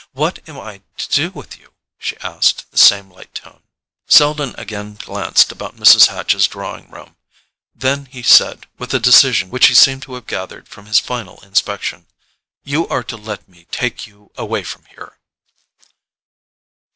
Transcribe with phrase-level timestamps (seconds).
[0.13, 3.61] What am I to do with you?" she asked in the same light tone.
[4.07, 6.07] Selden again glanced about Mrs.
[6.07, 7.17] Hatch's drawing room;
[7.75, 11.37] then he said, with a decision which he seemed to have gathered from this final
[11.43, 12.07] inspection:
[12.63, 15.19] "You are to let me take you away from here."